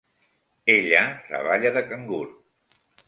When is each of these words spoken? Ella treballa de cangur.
Ella 0.75 1.03
treballa 1.27 1.73
de 1.77 1.85
cangur. 1.93 2.25